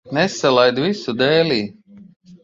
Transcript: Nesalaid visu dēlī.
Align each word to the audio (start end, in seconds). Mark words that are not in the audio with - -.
Nesalaid 0.17 0.79
visu 0.85 1.13
dēlī. 1.19 1.59